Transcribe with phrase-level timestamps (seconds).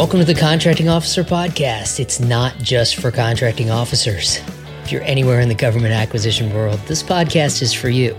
[0.00, 2.00] Welcome to the Contracting Officer Podcast.
[2.00, 4.40] It's not just for contracting officers.
[4.82, 8.16] If you're anywhere in the government acquisition world, this podcast is for you.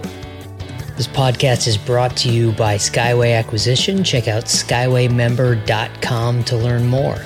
[0.96, 4.04] This podcast is brought to you by Skyway Acquisition.
[4.04, 7.18] Check out skywaymember.com to learn more.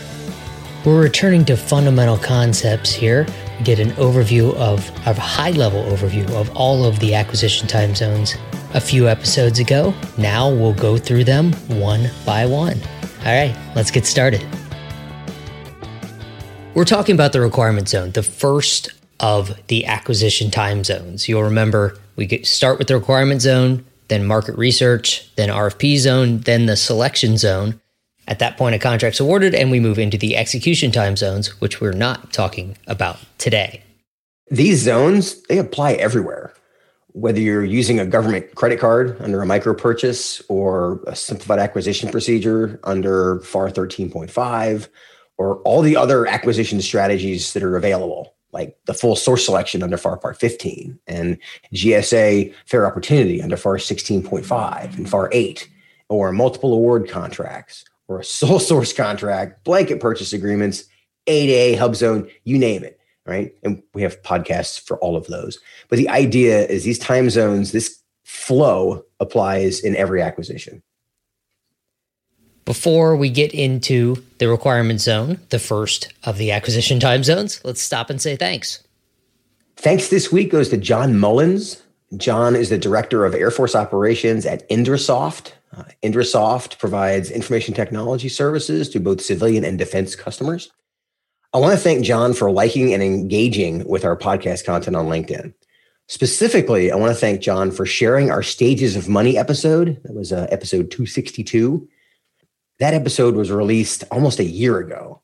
[0.86, 3.28] We're returning to fundamental concepts here.
[3.58, 7.94] We did an overview of a high level overview of all of the acquisition time
[7.94, 8.36] zones
[8.74, 9.94] a few episodes ago.
[10.18, 12.80] Now we'll go through them one by one.
[13.26, 14.46] All right, let's get started.
[16.76, 18.90] We're talking about the requirement zone, the first
[19.20, 21.28] of the acquisition time zones.
[21.28, 26.68] You'll remember we start with the requirement zone, then market research, then RFP zone, then
[26.68, 27.82] the selection zone.
[28.28, 31.82] At that point, a contract's awarded, and we move into the execution time zones, which
[31.82, 33.82] we're not talking about today.
[34.52, 36.54] These zones, they apply everywhere.
[37.16, 42.10] Whether you're using a government credit card under a micro purchase or a simplified acquisition
[42.10, 44.90] procedure under FAR 13.5,
[45.38, 49.96] or all the other acquisition strategies that are available, like the full source selection under
[49.96, 51.38] FAR Part 15 and
[51.74, 55.70] GSA fair opportunity under FAR 16.5 and FAR 8,
[56.10, 60.84] or multiple award contracts or a sole source contract, blanket purchase agreements,
[61.28, 63.56] 8A, hub zone, you name it, right?
[63.64, 65.60] And we have podcasts for all of those.
[65.90, 70.82] But the idea is these time zones, this flow applies in every acquisition.
[72.66, 77.82] Before we get into the requirement zone, the first of the acquisition time zones, let's
[77.82, 78.84] stop and say thanks.
[79.78, 81.84] Thanks this week goes to John Mullins.
[82.18, 85.52] John is the director of Air Force operations at Indrasoft.
[85.76, 90.72] Uh, Indrasoft provides information technology services to both civilian and defense customers.
[91.56, 95.54] I want to thank John for liking and engaging with our podcast content on LinkedIn.
[96.10, 99.98] Specifically, I want to thank John for sharing our Stages of Money episode.
[100.04, 101.88] That was uh, episode 262.
[102.80, 105.22] That episode was released almost a year ago,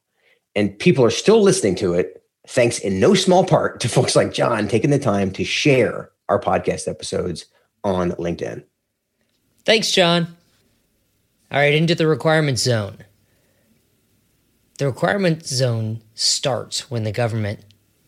[0.55, 4.33] and people are still listening to it, thanks in no small part to folks like
[4.33, 7.45] John taking the time to share our podcast episodes
[7.83, 8.63] on LinkedIn.
[9.65, 10.27] Thanks, John.
[11.51, 12.99] All right, into the requirement zone.
[14.81, 17.59] The requirement zone starts when the government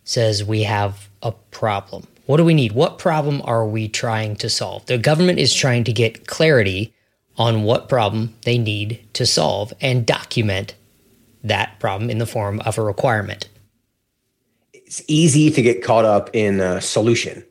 [0.06, 2.08] says we have a problem.
[2.26, 2.72] What do we need?
[2.72, 4.84] What problem are we trying to solve?
[4.88, 6.92] The government is trying to get clarity
[7.38, 10.74] on what problem they need to solve and document
[11.44, 13.48] that problem in the form of a requirement.
[14.74, 17.46] It's easy to get caught up in a solution.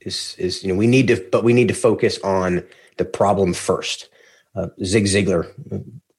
[0.00, 2.64] Is is you know we need to, but we need to focus on
[2.96, 4.08] the problem first
[4.56, 5.48] uh, Zig Ziglar,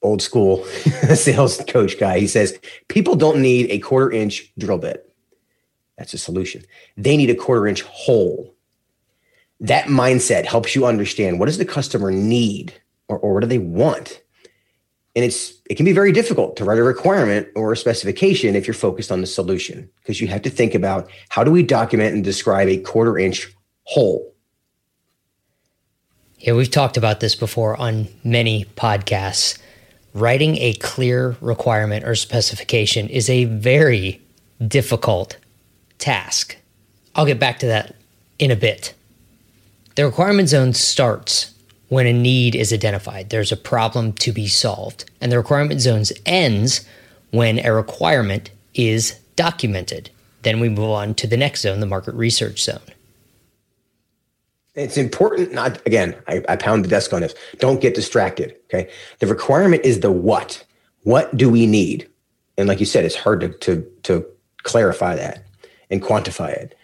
[0.06, 0.64] old school
[1.16, 2.58] sales coach guy, he says
[2.88, 5.12] people don't need a quarter inch drill bit.
[5.98, 6.64] That's a solution.
[6.98, 8.54] They need a quarter inch hole.
[9.60, 12.74] That mindset helps you understand what does the customer need
[13.08, 14.22] or, or what do they want.
[15.16, 18.68] And it's it can be very difficult to write a requirement or a specification if
[18.68, 22.14] you're focused on the solution because you have to think about how do we document
[22.14, 24.36] and describe a quarter inch hole
[26.46, 29.58] yeah, we've talked about this before on many podcasts.
[30.16, 34.22] Writing a clear requirement or specification is a very
[34.66, 35.36] difficult
[35.98, 36.56] task.
[37.16, 37.96] I'll get back to that
[38.40, 38.94] in a bit.
[39.96, 41.54] The requirement zone starts
[41.90, 43.30] when a need is identified.
[43.30, 45.04] There's a problem to be solved.
[45.20, 46.88] And the requirement zones ends
[47.32, 50.12] when a requirement is documented.
[50.44, 52.80] Then we move on to the next zone, the market research zone.
[54.76, 57.34] It's important not again, I, I pound the desk on this.
[57.60, 58.56] Don't get distracted.
[58.66, 58.90] Okay.
[59.20, 60.64] The requirement is the what.
[61.04, 62.10] What do we need?
[62.58, 64.26] And like you said, it's hard to to to
[64.64, 65.46] clarify that
[65.90, 66.76] and quantify it.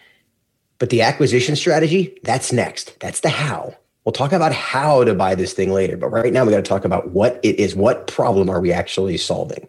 [0.78, 2.98] But the acquisition strategy, that's next.
[3.00, 3.76] That's the how.
[4.04, 5.96] We'll talk about how to buy this thing later.
[5.96, 7.76] But right now we got to talk about what it is.
[7.76, 9.68] What problem are we actually solving?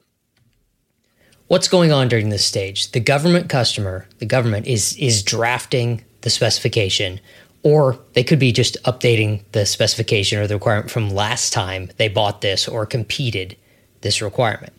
[1.47, 2.91] What's going on during this stage?
[2.93, 7.19] The government customer, the government is is drafting the specification
[7.63, 12.09] or they could be just updating the specification or the requirement from last time they
[12.09, 13.55] bought this or competed
[14.01, 14.73] this requirement.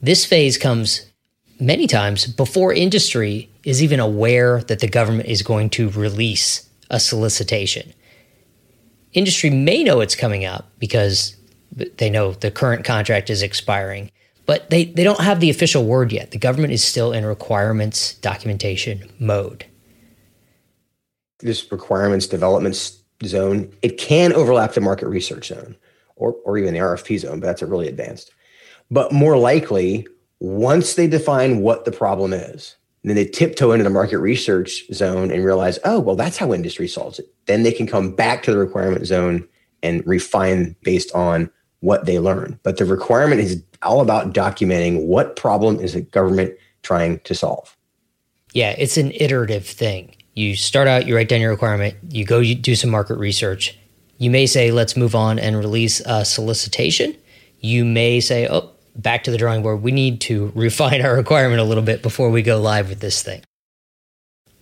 [0.00, 1.04] This phase comes
[1.60, 6.98] many times before industry is even aware that the government is going to release a
[6.98, 7.92] solicitation.
[9.12, 11.36] Industry may know it's coming up because
[11.72, 14.10] they know the current contract is expiring,
[14.46, 16.30] but they, they don't have the official word yet.
[16.30, 19.66] The government is still in requirements documentation mode
[21.40, 22.76] this requirements development
[23.24, 25.76] zone, it can overlap the market research zone
[26.16, 28.32] or, or even the RFP zone, but that's a really advanced.
[28.90, 30.06] But more likely,
[30.40, 35.30] once they define what the problem is, then they tiptoe into the market research zone
[35.30, 37.32] and realize, oh, well, that's how industry solves it.
[37.46, 39.46] Then they can come back to the requirement zone
[39.82, 41.50] and refine based on
[41.80, 42.58] what they learn.
[42.64, 47.76] But the requirement is all about documenting what problem is the government trying to solve.
[48.52, 50.14] Yeah, it's an iterative thing.
[50.38, 53.76] You start out, you write down your requirement, you go you do some market research.
[54.18, 57.16] You may say, let's move on and release a solicitation.
[57.58, 59.82] You may say, oh, back to the drawing board.
[59.82, 63.20] We need to refine our requirement a little bit before we go live with this
[63.20, 63.42] thing.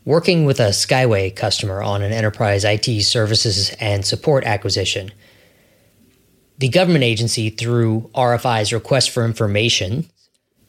[0.07, 5.11] Working with a Skyway customer on an enterprise IT services and support acquisition,
[6.57, 10.09] the government agency, through RFI's request for information,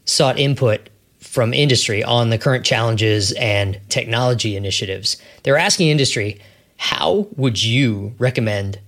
[0.03, 0.89] sought input
[1.37, 5.17] from industry on the current challenges and technology initiatives.
[5.43, 6.41] They're asking industry,
[6.77, 8.79] how would you recommend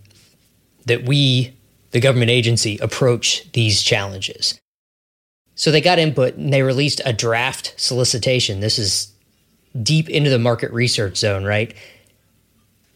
[0.88, 1.56] that we,
[1.92, 4.60] the government agency, approach these challenges?
[5.54, 8.62] So they got input and they released a draft solicitation.
[8.62, 9.14] This is
[9.84, 11.76] deep into the market research zone, right?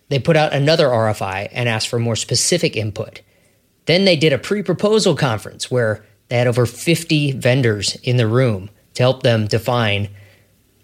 [0.09, 3.21] They put out another RFI and asked for more specific input.
[3.85, 8.25] Then they did a pre proposal conference where they had over 50 vendors in the
[8.25, 10.10] room to help them define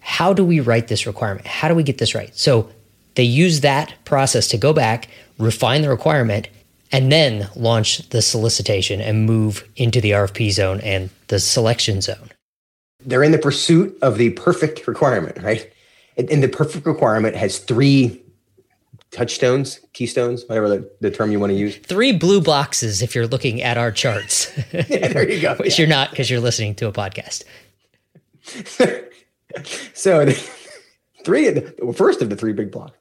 [0.00, 1.46] how do we write this requirement?
[1.46, 2.36] How do we get this right?
[2.36, 2.70] So
[3.14, 5.08] they use that process to go back,
[5.38, 6.48] refine the requirement,
[6.92, 12.30] and then launch the solicitation and move into the RFP zone and the selection zone.
[13.04, 15.70] They're in the pursuit of the perfect requirement, right?
[16.16, 18.22] And the perfect requirement has three
[19.10, 21.76] touchstones, keystones, whatever the, the term you want to use.
[21.76, 24.50] Three blue boxes if you're looking at our charts.
[24.72, 25.54] yeah, there you go.
[25.58, 25.82] Which yeah.
[25.82, 27.44] you're not because you're listening to a podcast.
[29.94, 30.32] so the
[31.24, 32.96] three of the well, first of the three big blocks.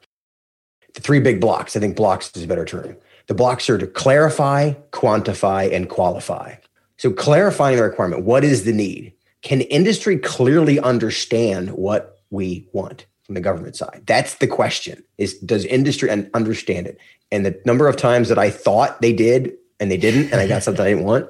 [0.95, 2.97] The three big blocks, I think blocks is a better term.
[3.27, 6.55] The blocks are to clarify, quantify, and qualify.
[6.97, 9.13] So clarifying the requirement, what is the need?
[9.43, 14.01] Can industry clearly understand what we want from the government side?
[14.05, 15.03] That's the question.
[15.17, 16.97] Is does industry understand it?
[17.31, 20.47] And the number of times that I thought they did and they didn't, and I
[20.47, 21.29] got something I didn't want,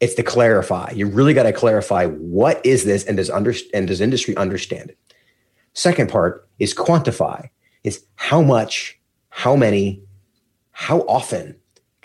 [0.00, 0.90] it's to clarify.
[0.90, 4.90] You really got to clarify what is this and does under, and does industry understand
[4.90, 4.98] it?
[5.72, 7.48] Second part is quantify.
[7.84, 8.98] Is how much,
[9.28, 10.02] how many,
[10.72, 11.56] how often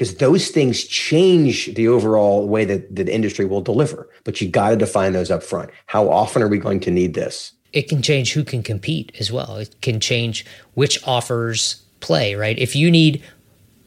[0.02, 4.10] because those things change the overall way that, that the industry will deliver.
[4.24, 5.70] But you got to define those up front.
[5.86, 7.52] How often are we going to need this?
[7.72, 9.58] It can change who can compete as well.
[9.58, 12.58] It can change which offers play, right?
[12.58, 13.24] If you need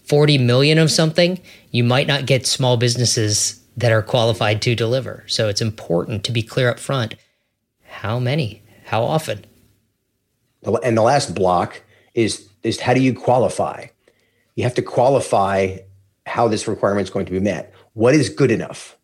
[0.04, 1.40] 40 million of something,
[1.72, 5.24] you might not get small businesses that are qualified to deliver.
[5.26, 7.16] So it's important to be clear up front.
[7.82, 8.62] How many?
[8.86, 9.44] How often?
[10.82, 11.82] And the last block
[12.14, 13.86] is is how do you qualify?
[14.54, 15.78] You have to qualify
[16.26, 17.74] how this requirement is going to be met.
[17.92, 18.96] What is good enough?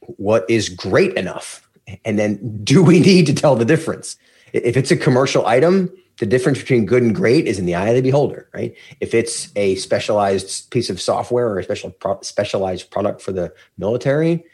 [0.00, 1.68] What is great enough?
[2.04, 4.16] And then do we need to tell the difference?
[4.52, 7.88] If it's a commercial item, the difference between good and great is in the eye
[7.88, 8.74] of the beholder, right?
[9.00, 13.52] If it's a specialized piece of software or a special pro- specialized product for the
[13.78, 14.44] military,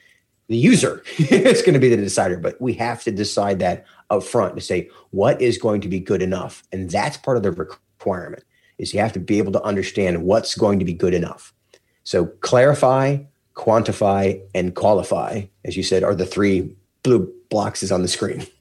[0.49, 2.39] the user is going to be the decider.
[2.39, 6.01] But we have to decide that up front to say what is going to be
[6.01, 8.45] good enough, and that's part of the requirement.
[8.79, 11.53] Is you have to be able to understand what's going to be good enough.
[12.05, 13.19] So clarify,
[13.55, 18.47] quantify, and qualify, as you said, are the three blue boxes on the screen.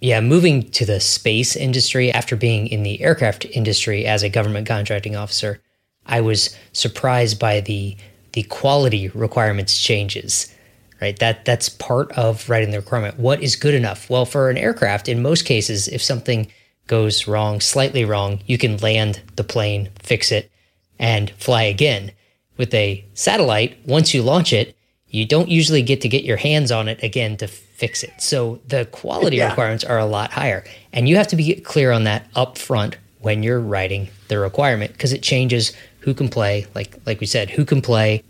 [0.00, 4.68] Yeah, moving to the space industry after being in the aircraft industry as a government
[4.68, 5.62] contracting officer,
[6.04, 7.96] I was surprised by the
[8.32, 10.52] the quality requirements changes.
[11.00, 11.18] Right?
[11.18, 13.18] That that's part of writing the requirement.
[13.18, 14.08] What is good enough?
[14.08, 16.46] Well, for an aircraft, in most cases, if something
[16.86, 20.50] goes wrong, slightly wrong, you can land the plane, fix it,
[20.98, 22.12] and fly again.
[22.56, 24.76] With a satellite, once you launch it,
[25.08, 28.12] you don't usually get to get your hands on it again to fix it.
[28.18, 29.48] So the quality yeah.
[29.48, 30.64] requirements are a lot higher.
[30.92, 34.92] And you have to be clear on that up front when you're writing the requirement
[34.92, 38.22] because it changes who can play, like like we said, who can play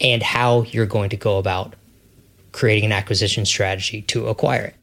[0.00, 1.74] and how you're going to go about
[2.52, 4.74] creating an acquisition strategy to acquire it.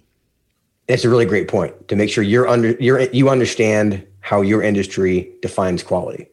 [0.88, 4.62] That's a really great point to make sure you're under you're you understand how your
[4.62, 6.28] industry defines quality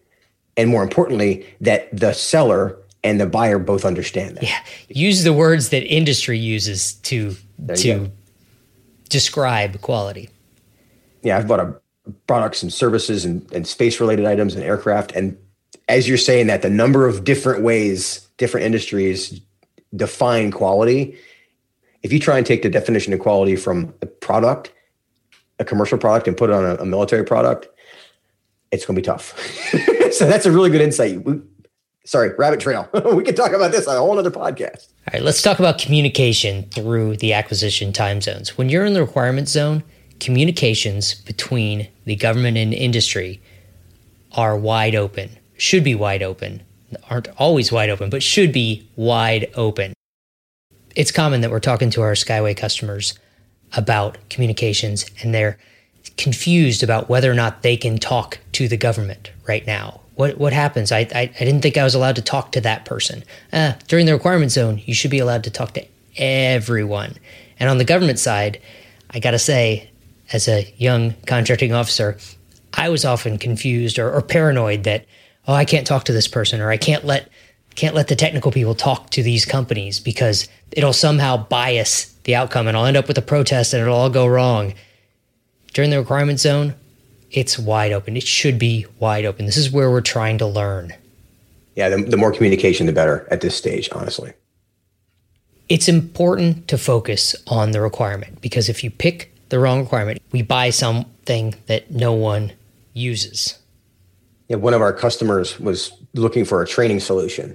[0.57, 4.45] and more importantly, that the seller and the buyer both understand that.
[4.45, 7.37] Yeah, use the words that industry uses to
[7.75, 8.11] to go.
[9.09, 10.29] describe quality.
[11.23, 11.81] Yeah, I've bought a
[12.27, 15.37] products and services and, and space related items and aircraft, and
[15.89, 19.41] as you're saying that, the number of different ways different industries
[19.95, 21.17] define quality.
[22.03, 24.73] If you try and take the definition of quality from a product,
[25.59, 27.69] a commercial product, and put it on a, a military product,
[28.71, 29.39] it's going to be tough.
[30.13, 31.25] so that's a really good insight.
[31.25, 31.41] We,
[32.07, 32.89] sorry, rabbit trail.
[33.13, 34.89] we can talk about this on a whole other podcast.
[35.09, 38.57] All right, let's talk about communication through the acquisition time zones.
[38.57, 39.83] When you're in the requirement zone,
[40.19, 43.43] communications between the government and industry
[44.33, 46.63] are wide open, should be wide open,
[47.11, 49.93] aren't always wide open, but should be wide open.
[50.95, 53.19] It's common that we're talking to our Skyway customers
[53.77, 55.59] about communications and they're
[56.17, 60.01] confused about whether or not they can talk to the government right now.
[60.15, 60.93] What what happens?
[60.93, 63.23] I I, I didn't think I was allowed to talk to that person.
[63.53, 65.85] Uh, during the requirement zone, you should be allowed to talk to
[66.17, 67.17] everyone.
[67.59, 68.61] And on the government side,
[69.11, 69.91] I got to say,
[70.33, 72.19] as a young contracting officer,
[72.75, 75.07] I was often confused or, or paranoid that
[75.47, 77.29] oh, I can't talk to this person or I can't let
[77.75, 82.67] can't let the technical people talk to these companies because it'll somehow bias the outcome
[82.67, 84.73] and I'll end up with a protest and it'll all go wrong.
[85.77, 86.75] During the requirement zone,
[87.31, 88.17] it's wide open.
[88.17, 89.45] It should be wide open.
[89.45, 90.95] This is where we're trying to learn.
[91.75, 94.33] Yeah, the, the more communication, the better at this stage, honestly.
[95.69, 100.41] It's important to focus on the requirement because if you pick the wrong requirement, we
[100.41, 102.53] buy something that no one
[102.95, 103.59] uses.
[104.49, 107.55] Yeah, one of our customers was looking for a training solution.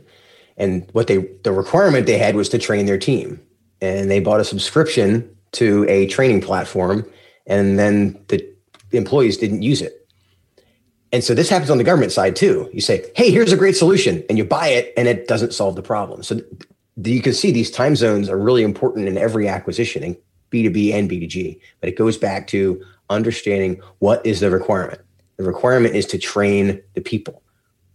[0.57, 3.41] And what they the requirement they had was to train their team.
[3.81, 7.03] And they bought a subscription to a training platform
[7.47, 8.45] and then the
[8.91, 9.97] employees didn't use it.
[11.11, 12.69] And so this happens on the government side too.
[12.71, 15.75] You say, "Hey, here's a great solution," and you buy it, and it doesn't solve
[15.75, 16.23] the problem.
[16.23, 16.39] So
[17.03, 20.17] you can see these time zones are really important in every acquisition, in
[20.51, 21.59] B2B and B2G.
[21.79, 25.01] But it goes back to understanding what is the requirement.
[25.37, 27.41] The requirement is to train the people.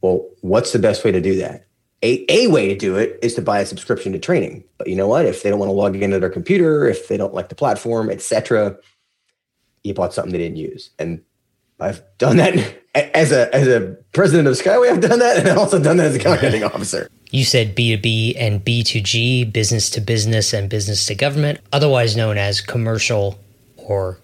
[0.02, 1.66] Well, what's the best way to do that?
[2.02, 4.64] A, a way to do it is to buy a subscription to training.
[4.76, 5.24] But you know what?
[5.24, 8.10] If they don't want to log into their computer, if they don't like the platform,
[8.10, 8.76] etc.,
[9.86, 10.90] you bought something they didn't use.
[10.98, 11.22] And
[11.78, 14.90] I've done that as a as a president of Skyway.
[14.90, 17.08] I've done that, and I've also done that as a contracting officer.
[17.30, 22.60] You said B2B and B2G, business to business and business to government, otherwise known as
[22.60, 23.38] commercial
[23.76, 24.18] or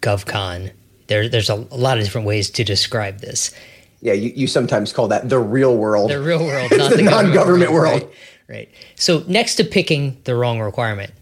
[0.00, 0.72] GovCon.
[1.08, 3.52] There, there's a, lot of different ways to describe this.
[4.00, 6.10] Yeah, you, you sometimes call that the real world.
[6.10, 8.02] The real world, not the, the non-government world.
[8.02, 8.10] Right,
[8.48, 8.68] right.
[8.94, 11.12] So next to picking the wrong requirement,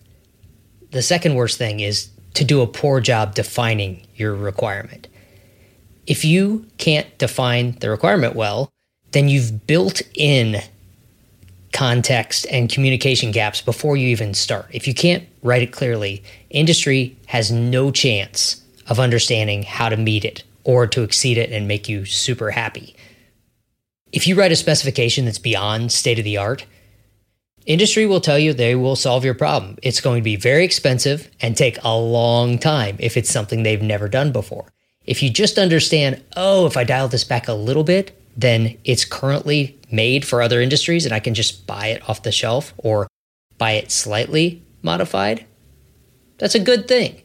[0.90, 5.08] the second worst thing is to do a poor job defining your requirement.
[6.06, 8.70] If you can't define the requirement well,
[9.12, 10.62] then you've built in
[11.72, 14.66] context and communication gaps before you even start.
[14.70, 20.24] If you can't write it clearly, industry has no chance of understanding how to meet
[20.24, 22.94] it or to exceed it and make you super happy.
[24.12, 26.64] If you write a specification that's beyond state of the art,
[27.66, 29.76] industry will tell you they will solve your problem.
[29.82, 33.82] It's going to be very expensive and take a long time if it's something they've
[33.82, 34.72] never done before.
[35.04, 39.04] If you just understand, oh, if I dial this back a little bit, then it's
[39.04, 43.08] currently made for other industries and I can just buy it off the shelf or
[43.58, 45.46] buy it slightly modified,
[46.38, 47.22] that's a good thing.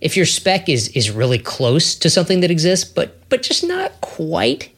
[0.00, 4.00] If your spec is is really close to something that exists but but just not
[4.00, 4.70] quite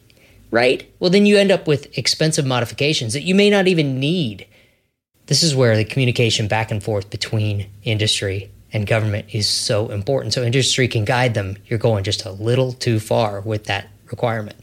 [0.51, 4.47] right, well then you end up with expensive modifications that you may not even need.
[5.27, 10.33] This is where the communication back and forth between industry and government is so important.
[10.33, 11.57] So industry can guide them.
[11.67, 14.57] You're going just a little too far with that requirement.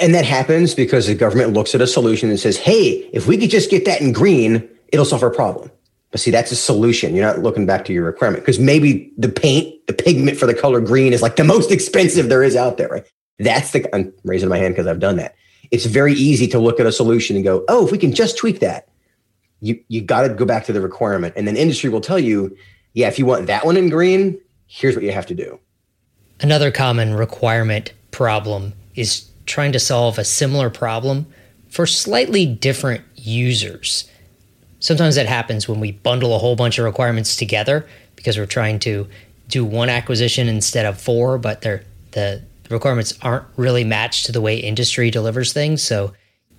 [0.00, 3.36] And that happens because the government looks at a solution and says, hey, if we
[3.36, 5.70] could just get that in green, it'll solve our problem.
[6.10, 7.14] But see, that's a solution.
[7.14, 10.54] You're not looking back to your requirement because maybe the paint, the pigment for the
[10.54, 13.04] color green is like the most expensive there is out there, right?
[13.38, 15.34] That's the, I'm raising my hand because I've done that.
[15.70, 18.38] It's very easy to look at a solution and go, oh, if we can just
[18.38, 18.88] tweak that,
[19.66, 21.34] you, you got to go back to the requirement.
[21.36, 22.56] And then industry will tell you,
[22.94, 25.58] yeah, if you want that one in green, here's what you have to do.
[26.40, 31.26] Another common requirement problem is trying to solve a similar problem
[31.68, 34.08] for slightly different users.
[34.78, 38.78] Sometimes that happens when we bundle a whole bunch of requirements together because we're trying
[38.80, 39.08] to
[39.48, 44.40] do one acquisition instead of four, but they're, the requirements aren't really matched to the
[44.40, 45.82] way industry delivers things.
[45.82, 46.12] So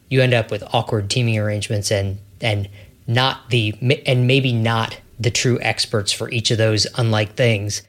[0.09, 2.69] you end up with awkward teaming arrangements and and
[3.07, 3.73] not the
[4.05, 7.81] and maybe not the true experts for each of those unlike things.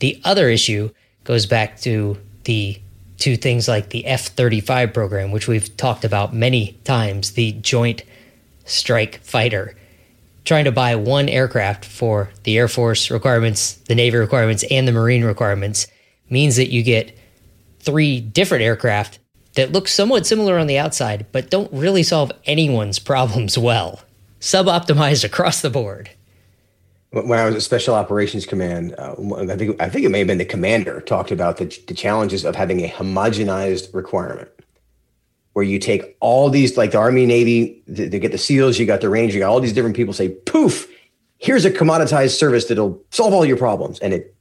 [0.00, 0.90] The other issue
[1.24, 2.80] goes back to the
[3.18, 8.02] to things like the F 35 program, which we've talked about many times, the Joint
[8.64, 9.76] Strike Fighter.
[10.44, 14.92] Trying to buy one aircraft for the Air Force requirements, the Navy requirements, and the
[14.92, 15.86] Marine requirements
[16.28, 17.16] means that you get
[17.78, 19.20] three different aircraft
[19.54, 24.00] that look somewhat similar on the outside, but don't really solve anyone's problems well.
[24.42, 26.10] Sub optimized across the board
[27.12, 30.26] when I was at Special Operations Command, uh, I think I think it may have
[30.26, 34.48] been the commander talked about the, the challenges of having a homogenized requirement,
[35.52, 38.86] where you take all these like the Army, Navy, they, they get the SEALs, you
[38.86, 40.88] got the Ranger, you got all these different people say, poof,
[41.36, 44.34] here's a commoditized service that'll solve all your problems, and it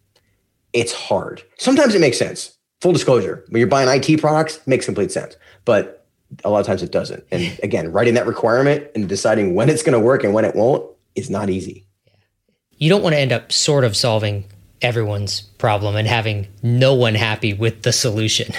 [0.71, 1.43] it's hard.
[1.57, 2.57] Sometimes it makes sense.
[2.79, 6.00] Full disclosure, when you're buying IT products, makes complete sense, but
[6.43, 7.23] a lot of times it doesn't.
[7.31, 10.55] And again, writing that requirement and deciding when it's going to work and when it
[10.55, 11.85] won't is not easy.
[12.77, 14.45] You don't want to end up sort of solving
[14.81, 18.53] everyone's problem and having no one happy with the solution.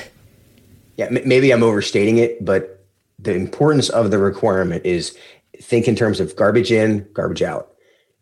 [0.96, 2.86] Yeah, m- maybe I'm overstating it, but
[3.18, 5.16] the importance of the requirement is
[5.60, 7.72] think in terms of garbage in, garbage out.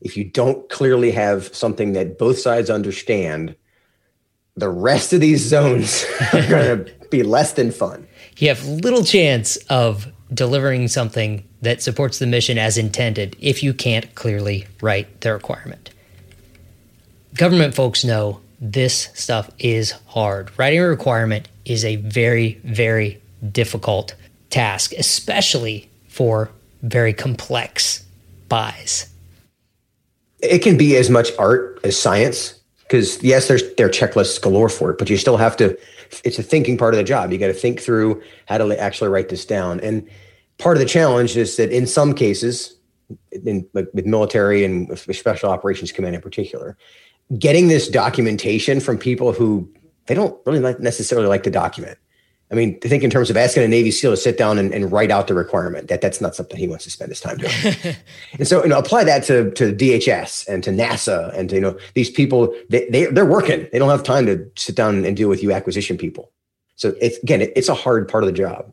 [0.00, 3.54] If you don't clearly have something that both sides understand,
[4.56, 8.06] the rest of these zones are going to be less than fun.
[8.40, 13.74] You have little chance of delivering something that supports the mission as intended if you
[13.74, 15.90] can't clearly write the requirement.
[17.34, 20.50] Government folks know this stuff is hard.
[20.58, 23.20] Writing a requirement is a very, very
[23.52, 24.14] difficult
[24.48, 26.50] task, especially for
[26.82, 28.06] very complex
[28.48, 29.06] buys.
[30.38, 32.58] It can be as much art as science
[32.90, 35.78] because yes, there's there are checklists galore for it, but you still have to.
[36.24, 37.32] It's a thinking part of the job.
[37.32, 39.80] You got to think through how to actually write this down.
[39.80, 40.08] And
[40.58, 42.76] part of the challenge is that in some cases,
[43.32, 46.76] in, like with military and special operations command in particular,
[47.38, 49.68] getting this documentation from people who
[50.06, 51.98] they don't really necessarily like the document.
[52.50, 54.74] I mean, to think in terms of asking a Navy SEAL to sit down and,
[54.74, 57.36] and, write out the requirement, that that's not something he wants to spend his time
[57.36, 57.52] doing.
[58.38, 61.60] and so, you know, apply that to to DHS and to NASA and to, you
[61.60, 63.68] know, these people, they, they they're working.
[63.70, 66.32] They don't have time to sit down and deal with you acquisition people.
[66.74, 68.72] So it's again, it, it's a hard part of the job.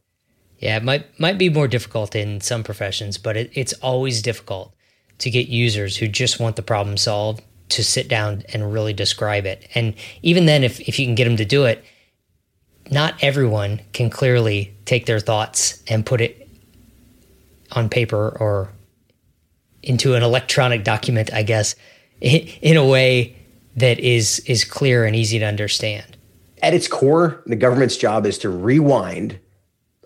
[0.58, 4.74] Yeah, it might might be more difficult in some professions, but it, it's always difficult
[5.20, 9.46] to get users who just want the problem solved to sit down and really describe
[9.46, 9.68] it.
[9.76, 11.84] And even then, if, if you can get them to do it,
[12.92, 16.48] not everyone can clearly take their thoughts and put it
[17.72, 18.72] on paper or
[19.84, 21.76] into an electronic document, I guess,
[22.22, 23.36] in a way
[23.76, 26.18] that is is clear and easy to understand.
[26.64, 29.40] At its core, the government's job is to rewind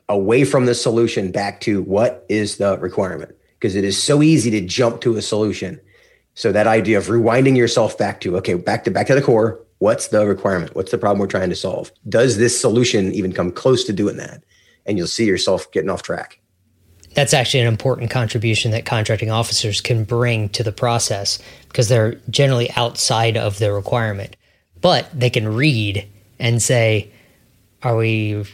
[0.09, 4.51] away from the solution back to what is the requirement because it is so easy
[4.51, 5.79] to jump to a solution
[6.33, 9.59] so that idea of rewinding yourself back to okay, back to back to the core.
[9.81, 10.75] What's the requirement?
[10.75, 11.91] What's the problem we're trying to solve?
[12.07, 14.43] Does this solution even come close to doing that?
[14.85, 16.39] And you'll see yourself getting off track.
[17.15, 22.13] That's actually an important contribution that contracting officers can bring to the process because they're
[22.29, 24.35] generally outside of the requirement.
[24.81, 27.11] But they can read and say,
[27.81, 28.45] are we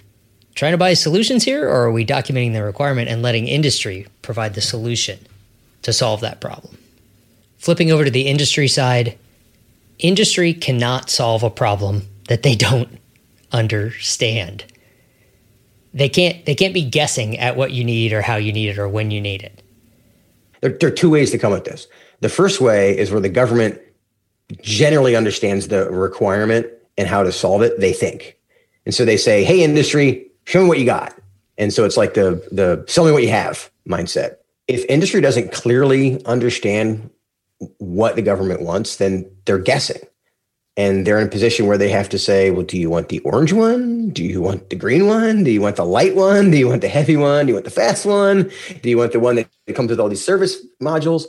[0.56, 4.54] trying to buy solutions here or are we documenting the requirement and letting industry provide
[4.54, 5.20] the solution
[5.82, 6.78] to solve that problem?
[7.58, 9.18] Flipping over to the industry side,
[10.00, 13.00] industry cannot solve a problem that they don't
[13.52, 14.66] understand.
[15.94, 18.78] They can't they can't be guessing at what you need or how you need it
[18.78, 19.62] or when you need it.
[20.62, 21.88] There, there are two ways to come at this.
[22.20, 23.80] The first way is where the government
[24.62, 28.38] generally understands the requirement and how to solve it, they think.
[28.86, 31.16] And so they say, "Hey industry, show me what you got."
[31.58, 34.38] And so it's like the the sell me what you have mindset.
[34.68, 37.10] If industry doesn't clearly understand
[37.78, 40.02] what the government wants, then they're guessing.
[40.76, 43.20] And they're in a position where they have to say, well, do you want the
[43.22, 44.12] orange one?
[44.12, 45.44] Do you want the green one?
[45.44, 46.52] Do you want the light one?
[46.52, 47.48] Do you want the heavy one?
[47.48, 48.52] Do you want the fast one?
[48.84, 51.26] Do you want the one that comes with all these service modules?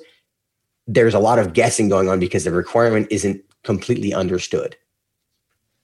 [0.86, 4.76] There's a lot of guessing going on because the requirement isn't completely understood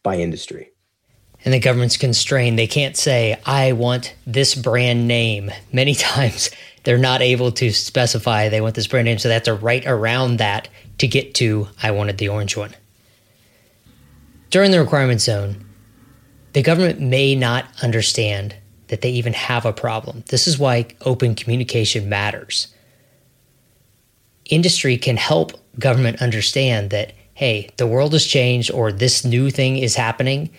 [0.03, 0.71] by industry.
[1.45, 2.59] And the government's constrained.
[2.59, 5.51] They can't say, I want this brand name.
[5.73, 6.51] Many times
[6.85, 9.87] they're not able to specify they want this brand name, so they have to write
[9.87, 10.69] around that
[10.99, 12.75] to get to I wanted the orange one.
[14.51, 15.65] During the requirement zone,
[16.53, 18.55] the government may not understand
[18.89, 20.23] that they even have a problem.
[20.29, 22.69] This is why open communication matters.
[24.45, 29.79] Industry can help government understand that, hey, the world has changed or this new thing
[29.79, 30.51] is happening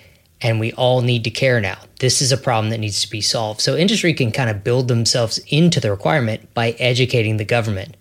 [0.41, 1.77] and we all need to care now.
[1.99, 3.61] This is a problem that needs to be solved.
[3.61, 7.95] So industry can kind of build themselves into the requirement by educating the government.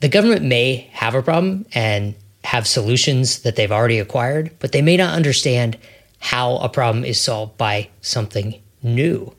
[0.00, 4.82] The government may have a problem and have solutions that they've already acquired, but they
[4.82, 5.76] may not understand
[6.20, 9.34] how a problem is solved by something new.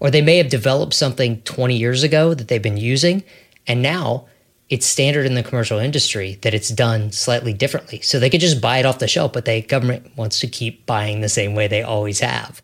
[0.00, 3.22] Or they may have developed something 20 years ago that they've been using,
[3.66, 4.26] and now
[4.72, 8.00] it's standard in the commercial industry that it's done slightly differently.
[8.00, 10.86] So they could just buy it off the shelf, but the government wants to keep
[10.86, 12.62] buying the same way they always have.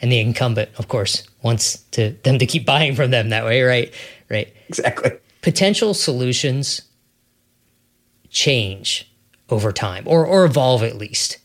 [0.00, 3.62] And the incumbent, of course, wants to them to keep buying from them that way,
[3.62, 3.92] right?
[4.30, 4.54] Right.
[4.68, 5.10] Exactly.
[5.42, 6.82] Potential solutions
[8.28, 9.10] change
[9.48, 11.38] over time or, or evolve at least.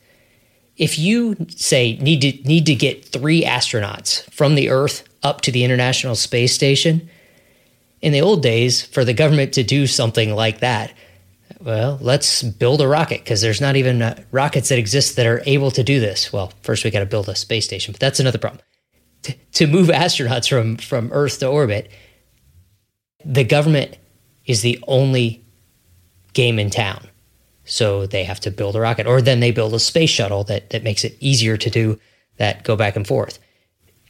[0.78, 5.52] If you say need to need to get three astronauts from the Earth up to
[5.52, 7.10] the International Space Station,
[8.02, 10.94] in the old days, for the government to do something like that,
[11.60, 15.42] well, let's build a rocket because there's not even uh, rockets that exist that are
[15.46, 16.32] able to do this.
[16.32, 18.62] Well, first we got to build a space station, but that's another problem.
[19.22, 21.90] T- to move astronauts from from Earth to orbit,
[23.24, 23.98] the government
[24.46, 25.44] is the only
[26.34, 27.08] game in town.
[27.64, 30.70] So they have to build a rocket, or then they build a space shuttle that,
[30.70, 32.00] that makes it easier to do
[32.38, 33.40] that go back and forth.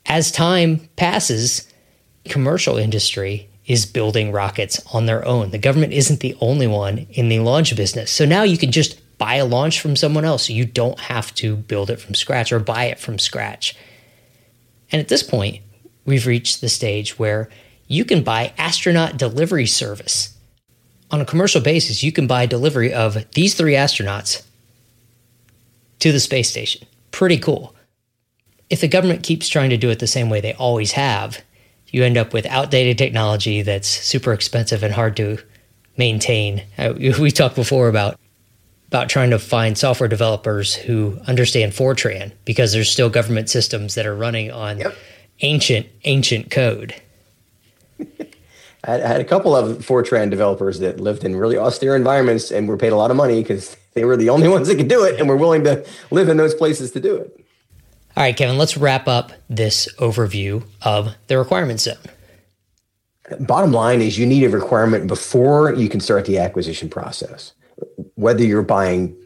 [0.07, 1.71] As time passes,
[2.25, 5.51] commercial industry is building rockets on their own.
[5.51, 8.11] The government isn't the only one in the launch business.
[8.11, 10.49] So now you can just buy a launch from someone else.
[10.49, 13.75] You don't have to build it from scratch or buy it from scratch.
[14.91, 15.63] And at this point,
[16.05, 17.49] we've reached the stage where
[17.87, 20.37] you can buy astronaut delivery service.
[21.11, 24.43] On a commercial basis, you can buy delivery of these three astronauts
[25.99, 26.87] to the space station.
[27.11, 27.75] Pretty cool.
[28.69, 31.41] If the government keeps trying to do it the same way they always have,
[31.95, 35.37] you end up with outdated technology that's super expensive and hard to
[35.95, 36.61] maintain.
[36.77, 38.19] Uh, we talked before about
[38.87, 44.05] about trying to find software developers who understand Fortran because there's still government systems that
[44.05, 44.93] are running on yep.
[45.39, 47.01] ancient ancient code.
[48.83, 52.77] I had a couple of Fortran developers that lived in really austere environments and were
[52.77, 55.17] paid a lot of money because they were the only ones that could do it
[55.17, 57.44] and were willing to live in those places to do it.
[58.17, 61.97] All right, Kevin, let's wrap up this overview of the requirement zone.
[63.41, 67.51] Bottom line is you need a requirement before you can start the acquisition process.
[68.13, 69.17] Whether you're buying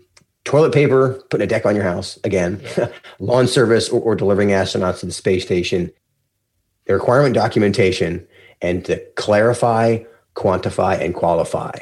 [0.43, 2.61] toilet paper, putting a deck on your house, again,
[3.19, 5.91] lawn service, or, or delivering astronauts to the space station,
[6.85, 8.27] the requirement documentation
[8.59, 9.99] and to clarify,
[10.35, 11.77] quantify, and qualify.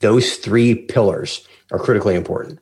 [0.00, 2.58] Those three pillars are critically important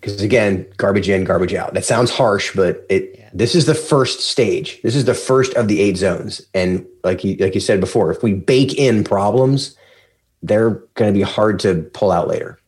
[0.00, 1.74] because again, garbage in, garbage out.
[1.74, 3.30] That sounds harsh, but it yeah.
[3.34, 4.80] this is the first stage.
[4.82, 6.40] This is the first of the eight zones.
[6.54, 9.76] And like you like you said before, if we bake in problems,
[10.42, 12.58] they're going to be hard to pull out later.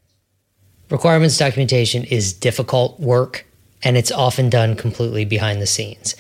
[0.91, 3.47] Requirements documentation is difficult work
[3.83, 6.15] and it's often done completely behind the scenes.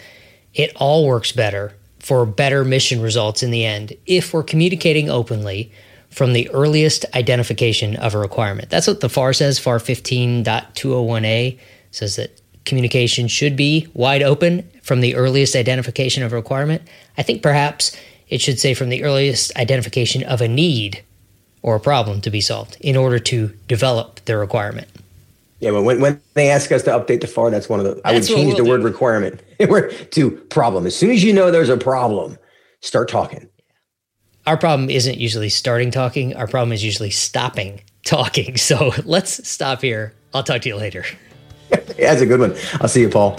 [0.54, 5.70] It all works better for better mission results in the end if we're communicating openly
[6.12, 8.68] from the earliest identification of a requirement.
[8.68, 9.58] That's what the FAR says.
[9.58, 11.58] FAR 15.201A
[11.90, 16.82] says that communication should be wide open from the earliest identification of a requirement.
[17.16, 17.96] I think perhaps
[18.28, 21.02] it should say from the earliest identification of a need
[21.62, 24.88] or a problem to be solved in order to develop the requirement.
[25.60, 27.94] Yeah, but when, when they ask us to update the FAR, that's one of the.
[27.94, 28.70] That's I would change we'll the do.
[28.70, 29.40] word requirement
[30.10, 30.86] to problem.
[30.86, 32.36] As soon as you know there's a problem,
[32.80, 33.48] start talking
[34.46, 36.34] our problem isn't usually starting talking.
[36.34, 38.56] Our problem is usually stopping talking.
[38.56, 40.14] So let's stop here.
[40.34, 41.04] I'll talk to you later.
[41.70, 42.56] yeah, that's a good one.
[42.80, 43.38] I'll see you, Paul.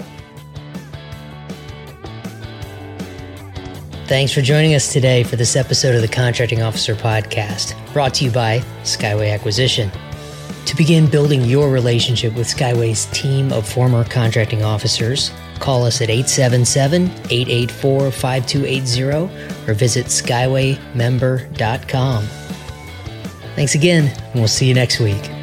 [4.06, 8.26] Thanks for joining us today for this episode of the Contracting Officer Podcast, brought to
[8.26, 9.90] you by Skyway Acquisition.
[10.66, 16.10] To begin building your relationship with Skyway's team of former contracting officers, Call us at
[16.10, 22.24] 877 884 5280 or visit skywaymember.com.
[23.54, 25.33] Thanks again, and we'll see you next week.